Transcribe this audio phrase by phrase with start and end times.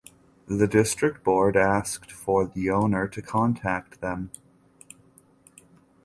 [0.47, 4.31] The district board asked for the owner to contact them.